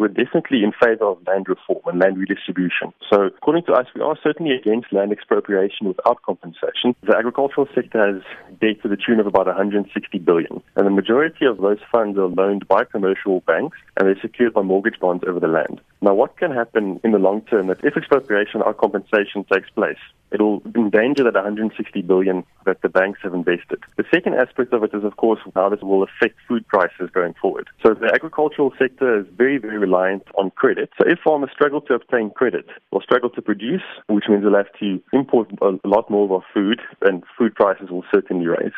[0.00, 2.92] we're definitely in favor of land reform and land redistribution.
[3.12, 6.96] So, according to us, we are certainly against land expropriation without compensation.
[7.02, 8.22] The agricultural sector has
[8.60, 12.28] debt to the tune of about 160 billion, and the majority of those funds are
[12.28, 15.80] loaned by commercial banks and they're secured by mortgage bonds over the land.
[16.02, 19.98] Now, what can happen in the long term that if expropriation or compensation takes place,
[20.32, 23.80] it'll endanger that 160 billion that the banks have invested.
[23.96, 27.34] The second aspect of it is, of course, how this will affect food prices going
[27.40, 27.68] forward.
[27.84, 30.90] So the agricultural sector is very, very reliant on credit.
[30.98, 34.72] So if farmers struggle to obtain credit or struggle to produce, which means they'll have
[34.80, 38.72] to import a lot more of our food, and food prices will certainly rise.